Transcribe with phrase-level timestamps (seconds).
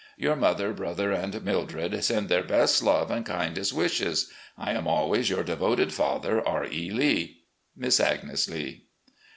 [0.17, 4.31] Your mother, brother, and Mildred send their best love and kindest wishes.
[4.57, 6.65] I am always, "Your devoted father, R.
[6.65, 6.89] E.
[6.89, 7.43] Lee.
[7.77, 8.85] "Miss Agnes Lee.